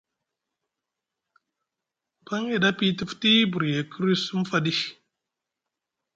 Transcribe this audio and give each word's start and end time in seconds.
Paŋ 2.25 2.43
e 2.55 2.57
ɗa 2.63 2.69
piyiti 2.77 3.03
futi 3.09 3.31
buri 3.51 3.69
e 3.79 3.81
kûri 3.91 4.13
suŋfaɗi᷆. 4.25 4.81